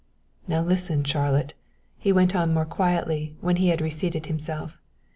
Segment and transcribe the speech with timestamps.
[0.47, 1.53] "Now listen, Charlotte,"
[1.99, 4.79] he went on more quietly, when he had reseated himself.